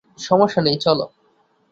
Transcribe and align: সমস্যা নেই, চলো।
সমস্যা 0.19 0.61
নেই, 0.61 0.77
চলো। 0.77 1.05